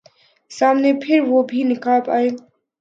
سامنے 0.51 0.91
پھر 1.03 1.19
وہ 1.29 1.43
بے 1.49 1.63
نقاب 1.69 2.03
آئے 2.09 2.29